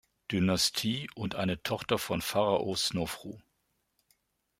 [0.31, 3.37] Dynastie und eine Tochter von Pharao Snofru.